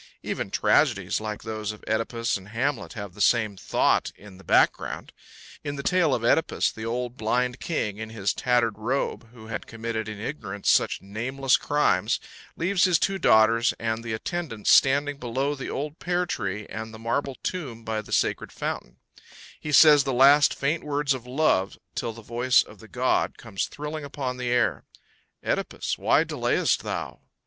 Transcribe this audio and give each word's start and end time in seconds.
Even 0.23 0.49
tragedies 0.49 1.21
like 1.21 1.43
those 1.43 1.71
of 1.71 1.81
OEdipus 1.85 2.35
and 2.35 2.49
Hamlet 2.49 2.93
have 2.93 3.13
the 3.13 3.21
same 3.21 3.55
thought 3.55 4.11
in 4.17 4.39
the 4.39 4.43
background. 4.43 5.13
In 5.63 5.75
the 5.75 5.83
tale 5.83 6.15
of 6.15 6.23
OEdipus, 6.23 6.71
the 6.73 6.87
old 6.87 7.17
blind 7.17 7.59
king 7.59 7.97
in 7.99 8.09
his 8.09 8.33
tattered 8.33 8.79
robe, 8.79 9.29
who 9.31 9.45
had 9.45 9.67
committed 9.67 10.09
in 10.09 10.19
ignorance 10.19 10.71
such 10.71 11.03
nameless 11.03 11.55
crimes, 11.55 12.19
leaves 12.57 12.85
his 12.85 12.97
two 12.97 13.19
daughters 13.19 13.75
and 13.79 14.03
the 14.03 14.13
attendants 14.13 14.71
standing 14.71 15.17
below 15.17 15.53
the 15.53 15.69
old 15.69 15.99
pear 15.99 16.25
tree 16.25 16.65
and 16.65 16.91
the 16.91 16.97
marble 16.97 17.37
tomb 17.43 17.83
by 17.83 18.01
the 18.01 18.11
sacred 18.11 18.51
fountain; 18.51 18.97
he 19.59 19.71
says 19.71 20.03
the 20.03 20.11
last 20.13 20.55
faint 20.55 20.83
words 20.83 21.13
of 21.13 21.27
love, 21.27 21.77
till 21.93 22.11
the 22.11 22.23
voice 22.23 22.63
of 22.63 22.79
the 22.79 22.87
god 22.87 23.37
comes 23.37 23.67
thrilling 23.67 24.03
upon 24.03 24.37
the 24.37 24.49
air: 24.49 24.83
"OEdipus, 25.45 25.99
why 25.99 26.23
delayest 26.23 26.81
thou?" 26.81 27.19